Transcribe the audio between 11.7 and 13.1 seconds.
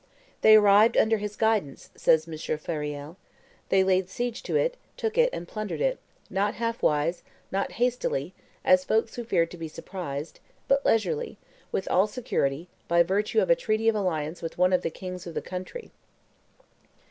with all security, by